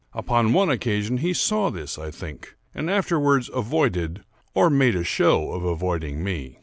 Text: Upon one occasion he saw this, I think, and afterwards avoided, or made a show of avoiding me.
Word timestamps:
Upon 0.15 0.51
one 0.53 0.71
occasion 0.71 1.17
he 1.17 1.31
saw 1.31 1.69
this, 1.69 1.99
I 1.99 2.09
think, 2.09 2.55
and 2.73 2.89
afterwards 2.89 3.51
avoided, 3.53 4.23
or 4.55 4.71
made 4.71 4.95
a 4.95 5.03
show 5.03 5.51
of 5.51 5.63
avoiding 5.63 6.23
me. 6.23 6.57